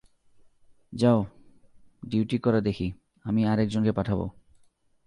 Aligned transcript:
যাও, 0.93 1.19
ডিউটি 2.03 2.37
করা 2.37 2.59
দেখি, 2.61 2.91
আমি 3.25 3.41
আরেক 3.45 3.67
জনকে 3.69 3.91
পাঠাব। 3.91 4.19